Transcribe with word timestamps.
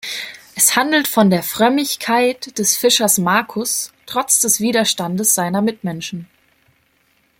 Es 0.55 0.75
handelt 0.75 1.07
von 1.07 1.29
der 1.29 1.43
Frömmigkeit 1.43 2.57
des 2.57 2.75
Fischers 2.75 3.19
Markus, 3.19 3.93
trotz 4.07 4.41
des 4.41 4.59
Widerstandes 4.59 5.35
seiner 5.35 5.61
Mitmenschen. 5.61 6.27